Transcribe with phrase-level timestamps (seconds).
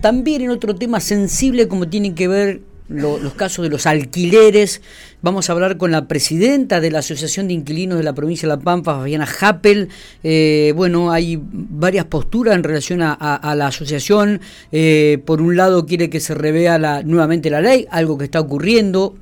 [0.00, 4.82] También en otro tema sensible como tienen que ver los casos de los alquileres.
[5.22, 8.56] Vamos a hablar con la presidenta de la Asociación de Inquilinos de la provincia de
[8.56, 9.88] La Pampa, Fabiana Happel.
[10.22, 14.40] Eh, bueno, hay varias posturas en relación a, la asociación.
[14.72, 19.14] Eh, por un lado, quiere que se revea nuevamente la ley, algo que está ocurriendo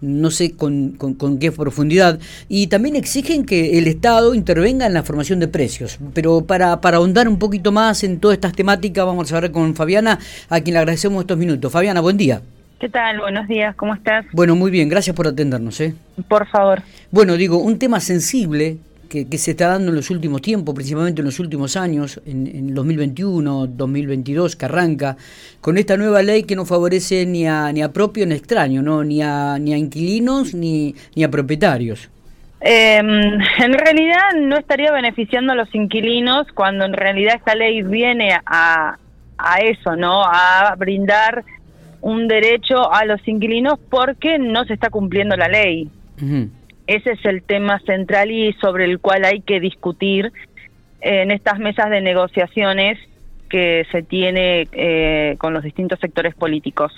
[0.00, 5.02] no sé con, con, qué profundidad, y también exigen que el Estado intervenga en la
[5.02, 5.98] formación de precios.
[6.14, 9.74] Pero para, para ahondar un poquito más en todas estas temáticas, vamos a hablar con
[9.74, 11.72] Fabiana, a quien le agradecemos estos minutos.
[11.72, 12.42] Fabiana, buen día.
[12.80, 13.20] ¿Qué tal?
[13.20, 14.24] Buenos días, ¿cómo estás?
[14.32, 15.78] Bueno, muy bien, gracias por atendernos.
[15.82, 15.94] ¿eh?
[16.28, 16.82] Por favor.
[17.10, 18.78] Bueno, digo, un tema sensible
[19.10, 22.74] que, se está dando en los últimos tiempos, principalmente en los últimos años, en, en
[22.74, 25.16] 2021, 2022, que arranca,
[25.60, 28.80] con esta nueva ley que no favorece ni a, ni a propio ni a extraño,
[28.82, 29.04] ¿no?
[29.04, 32.08] ni, a, ni a inquilinos ni, ni a propietarios.
[32.60, 38.38] Em, en realidad no estaría beneficiando a los inquilinos cuando en realidad esta ley viene
[38.46, 38.96] a,
[39.38, 40.22] a eso, ¿no?
[40.24, 41.42] A brindar
[42.02, 45.88] un derecho a los inquilinos porque no se está cumpliendo la ley.
[46.90, 50.32] Ese es el tema central y sobre el cual hay que discutir
[51.00, 52.98] en estas mesas de negociaciones
[53.48, 56.92] que se tiene eh, con los distintos sectores políticos.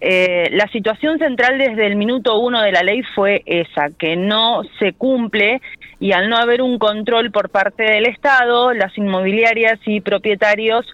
[0.00, 4.62] Eh, la situación central desde el minuto uno de la ley fue esa, que no
[4.78, 5.60] se cumple
[5.98, 10.86] y al no haber un control por parte del Estado, las inmobiliarias y propietarios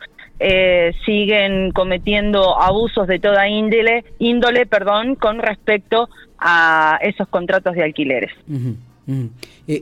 [0.44, 7.84] eh, siguen cometiendo abusos de toda índole, índole perdón, con respecto a esos contratos de
[7.84, 8.32] alquileres.
[8.48, 9.30] Eh,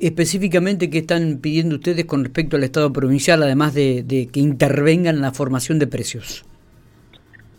[0.02, 5.22] específicamente, ¿qué están pidiendo ustedes con respecto al Estado provincial, además de, que intervengan en
[5.22, 6.44] la formación de precios?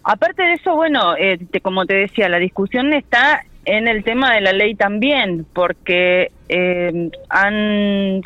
[0.03, 4.41] Aparte de eso, bueno, eh, como te decía, la discusión está en el tema de
[4.41, 6.31] la ley también, porque
[7.30, 8.21] han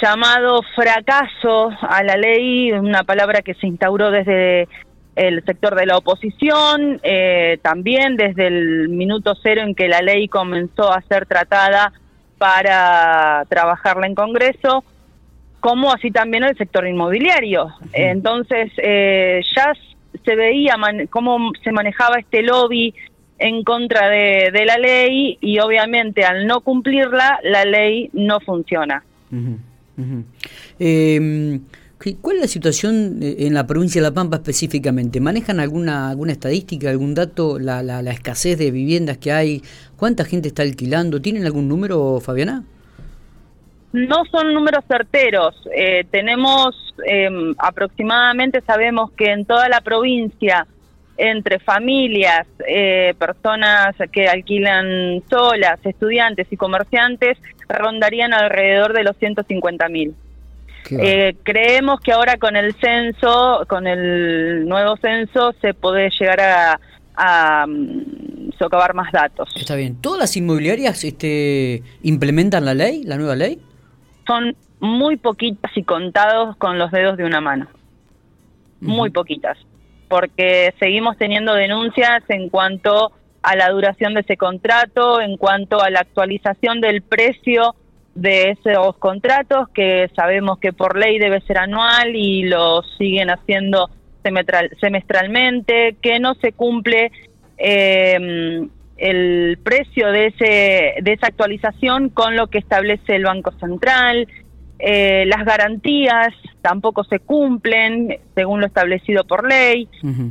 [0.00, 4.68] llamado fracaso a la ley, una palabra que se instauró desde
[5.16, 10.28] el sector de la oposición, eh, también desde el minuto cero en que la ley
[10.28, 11.92] comenzó a ser tratada
[12.38, 14.84] para trabajarla en Congreso,
[15.60, 17.68] como así también el sector inmobiliario.
[17.92, 19.72] Entonces, eh, ya
[20.24, 20.76] se veía
[21.10, 22.94] cómo se manejaba este lobby
[23.38, 29.02] en contra de, la ley y obviamente al no cumplirla, la ley no funciona.
[30.78, 31.60] Em,
[32.20, 35.20] ¿Cuál es la situación eh, en la provincia de La Pampa específicamente?
[35.20, 39.62] ¿Manejan alguna alguna estadística, algún dato, la, la, escasez de viviendas que hay?
[39.96, 41.20] ¿Cuánta gente está alquilando?
[41.20, 42.64] ¿Tienen algún número, Fabiana?
[43.92, 45.56] No son números certeros.
[45.74, 46.76] Eh, tenemos
[47.06, 50.66] em, aproximadamente, sabemos que en toda la provincia,
[51.16, 57.38] entre familias, eh, personas que alquilan solas, estudiantes y comerciantes,
[57.68, 60.14] rondarían alrededor de los 150 mil.
[60.90, 66.80] Eh, creemos que ahora con el censo, con el nuevo censo, se puede llegar a,
[67.14, 69.50] a mm, socavar más datos.
[69.56, 70.00] Está bien.
[70.00, 73.60] ¿Todas las inmobiliarias este, implementan la ley, la nueva ley?
[74.26, 77.68] Son muy poquitas y contados con los dedos de una mano.
[78.80, 79.58] Muy poquitas.
[80.08, 83.12] Porque seguimos teniendo denuncias en cuanto
[83.42, 87.74] a la duración de ese contrato, en cuanto a la actualización del precio
[88.14, 93.90] de esos contratos que sabemos que por ley debe ser anual y lo siguen haciendo
[94.80, 97.12] semestralmente, que no se cumple
[97.56, 104.26] eh, el precio de, ese, de esa actualización con lo que establece el Banco Central,
[104.80, 106.28] eh, las garantías
[106.62, 109.88] tampoco se cumplen según lo establecido por ley,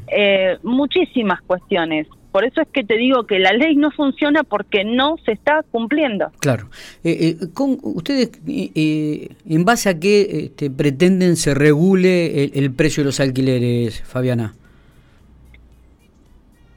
[0.07, 2.07] eh, muchísimas cuestiones.
[2.31, 5.63] Por eso es que te digo que la ley no funciona porque no se está
[5.71, 6.31] cumpliendo.
[6.39, 6.69] Claro.
[7.03, 13.01] Eh, eh, con, ¿Ustedes eh, en base a qué este, pretenden se regule el, precio
[13.03, 14.53] de los alquileres, Fabiana?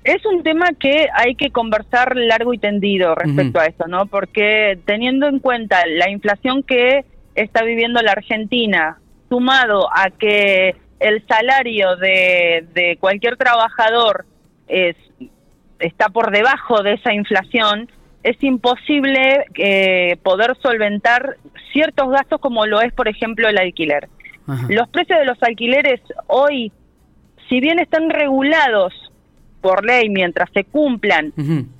[0.05, 4.07] Es un tema que hay que conversar largo y tendido respecto a esto, ¿no?
[4.07, 11.23] Porque teniendo en cuenta la inflación que está viviendo la Argentina, sumado a que el
[11.27, 14.25] salario de, de cualquier trabajador
[14.69, 14.97] es
[15.81, 17.91] está por debajo de esa inflación,
[18.23, 21.37] es imposible eh, poder solventar
[21.73, 24.09] ciertos gastos como lo es, por ejemplo, el alquiler.
[24.69, 26.73] Los precios de los alquileres hoy,
[27.49, 28.93] si bien están regulados
[29.61, 31.33] por ley mientras se cumplan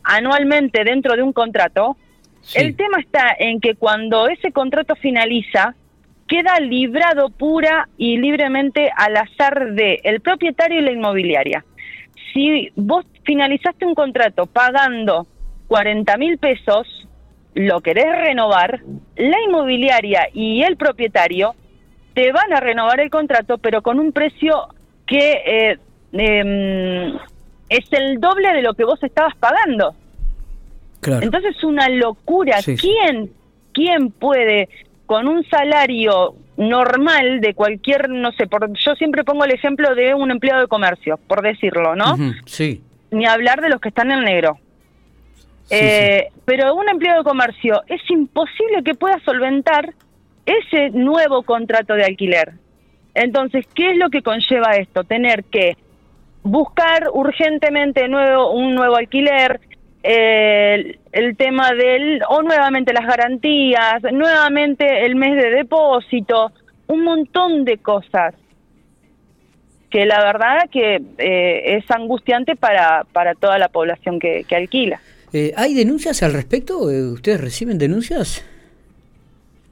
[0.05, 1.97] anualmente dentro de un contrato,
[2.55, 5.75] el tema está en que cuando ese contrato finaliza,
[6.29, 11.65] queda librado pura y libremente al azar de el propietario y la inmobiliaria
[12.33, 15.27] si vos finalizaste un contrato pagando
[15.69, 16.87] 40 mil pesos,
[17.55, 18.81] lo querés renovar,
[19.17, 21.55] la inmobiliaria y el propietario
[22.15, 24.69] te van a renovar el contrato, pero con un precio
[25.07, 25.79] que eh,
[26.13, 27.17] em,
[27.69, 29.95] es el doble de lo que vos estabas pagando.
[31.01, 31.25] Claro.
[31.25, 32.59] Entonces es una locura.
[32.63, 33.33] ¿Quién,
[33.73, 34.69] ¿Quién puede
[35.07, 40.15] con un salario normal de cualquier, no sé, por, yo siempre pongo el ejemplo de
[40.15, 42.17] un empleado de comercio, por decirlo, ¿no?
[42.45, 42.83] sí.
[43.11, 44.59] Ni hablar de los que están en negro.
[45.71, 49.95] eh, Pero un empleado de comercio es imposible que pueda solventar
[50.45, 52.53] ese nuevo contrato de alquiler.
[53.15, 55.03] Entonces, ¿qué es lo que conlleva esto?
[55.05, 55.77] Tener que
[56.43, 59.61] buscar urgentemente nuevo, un nuevo alquiler,
[60.03, 66.53] eh, el tema del, o nuevamente las garantías, nuevamente el mes de depósito,
[66.87, 68.35] un montón de cosas
[69.91, 75.01] que la verdad que eh, es angustiante para, para toda la población que, alquila.
[75.33, 76.79] Eh, ¿Hay denuncias al respecto?
[76.79, 78.45] ¿Ustedes reciben denuncias?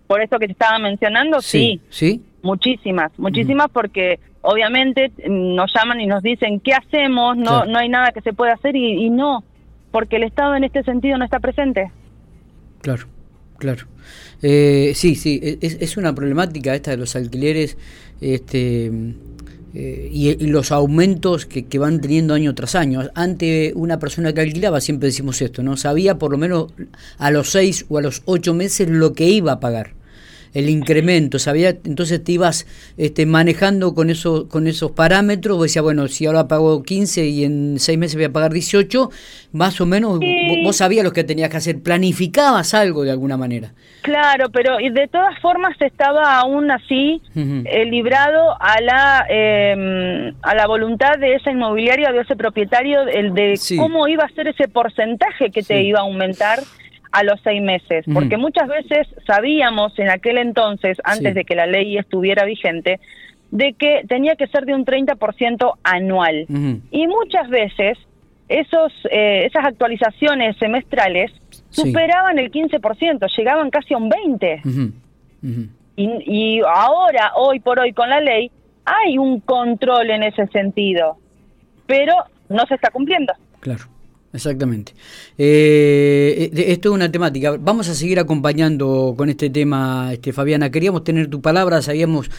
[0.06, 1.80] Por eso que te estaba mencionando, sí.
[1.88, 2.22] Sí.
[2.42, 7.36] Muchísimas, muchísimas porque obviamente mm, nos llaman y nos dicen, ¿qué hacemos?
[7.36, 9.44] No, no hay nada que se pueda hacer y no,
[9.90, 11.90] porque el Estado en este sentido no está presente.
[12.82, 13.06] Claro,
[13.58, 13.86] claro.
[14.42, 17.76] Eh, sí, sí, e, es, una problemática esta de los alquileres
[18.20, 18.92] este,
[19.74, 23.02] eh, y, los aumentos que, que, van teniendo año tras año.
[23.14, 25.76] Ante una persona que alquilaba, siempre decimos esto, ¿no?
[25.76, 26.72] Sabía por lo menos
[27.18, 29.97] a los seis o a los ocho meses lo que iba a pagar
[30.54, 32.66] el incremento, sabía, entonces te ibas
[32.96, 37.44] este, manejando con, eso, con esos parámetros, vos decías, bueno, si ahora pago 15 y
[37.44, 39.10] en seis meses voy a pagar 18,
[39.52, 40.20] más o menos
[40.64, 43.72] vos sabías lo que tenías que hacer, planificabas algo de alguna manera.
[44.02, 50.66] Claro, pero de todas formas estaba aún así eh, librado a la em, a la
[50.66, 55.50] voluntad de esa inmobiliaria, de ese propietario, el de cómo iba a ser ese porcentaje
[55.50, 56.60] que te iba a aumentar
[57.18, 61.66] a los seis meses, porque muchas veces sabíamos en aquel entonces, antes de que la
[61.66, 63.00] ley estuviera vigente,
[63.50, 66.46] de que tenía que ser de un 30% anual.
[66.92, 67.98] Y muchas veces
[68.48, 71.32] esos, eh, esas actualizaciones semestrales
[71.70, 74.92] superaban el 15%, llegaban casi a un 20%.
[75.96, 78.52] Y, y ahora, hoy por hoy, con la ley,
[78.84, 81.16] hay un control en ese sentido,
[81.86, 82.14] pero
[82.48, 83.32] no se está cumpliendo.
[83.58, 83.86] Claro.
[84.38, 84.92] Exactamente.
[85.36, 87.56] Eh, eh, esto es una temática.
[87.58, 90.70] Vamos a seguir acompañando con este tema, este, Fabiana.
[90.70, 92.30] Queríamos tener tu palabra, sabíamos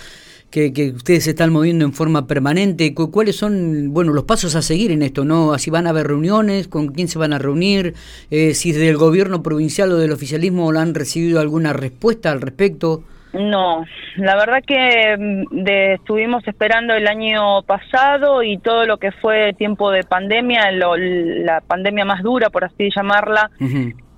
[0.49, 2.93] que, ustedes se están moviendo en forma permanente.
[2.93, 5.25] ¿Cuáles son bueno, los pasos a seguir en esto?
[5.25, 5.57] ¿no?
[5.57, 6.69] ¿Si van a haber reuniones?
[6.69, 7.95] ¿Con quién se van a reunir?
[8.31, 13.03] Eh, ¿Si desde el gobierno provincial o del oficialismo han recibido alguna respuesta al respecto?
[13.31, 13.85] No,
[14.15, 19.91] la verdad que mm, estuvimos esperando el año pasado y todo lo que fue tiempo
[19.91, 23.51] de pandemia, la pandemia más dura, por así llamarla,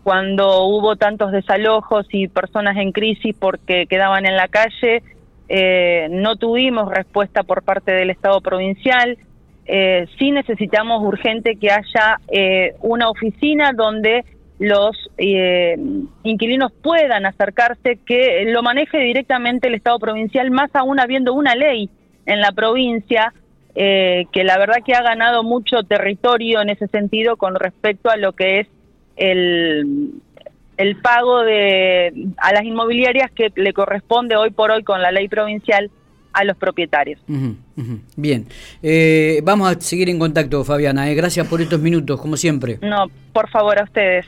[0.04, 5.04] cuando hubo tantos desalojos y personas en crisis porque quedaban en la calle,
[5.50, 9.18] eh, no tuvimos respuesta por parte del Estado provincial.
[9.66, 14.24] Eh, sí necesitamos urgente que haya eh, una oficina donde
[14.60, 15.78] los eh,
[16.24, 21.90] inquilinos puedan acercarse, que lo maneje directamente el Estado provincial, más aún habiendo una ley
[22.26, 23.34] en la provincia
[23.74, 28.18] eh, que la verdad que ha ganado mucho territorio en ese sentido con respecto a
[28.18, 28.68] lo que es
[29.16, 30.12] el,
[30.76, 35.30] el pago de a las inmobiliarias que le corresponde hoy por hoy con la ley
[35.30, 35.90] provincial
[36.34, 37.20] a los propietarios.
[38.16, 38.46] Bien,
[38.82, 41.08] eh, vamos a seguir en contacto, Fabiana.
[41.14, 42.78] Gracias por estos minutos, como siempre.
[42.82, 44.20] No, por favor, a ustedes.